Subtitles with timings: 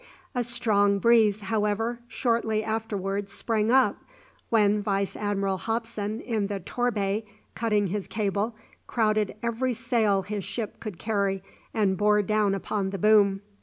[0.33, 3.97] A strong breeze, however, shortly afterwards sprang up,
[4.49, 8.55] when Vice Admiral Hopson, in the "Torbay," cutting his cable,
[8.87, 13.41] crowded every sail his ship could carry and bore down upon the boom.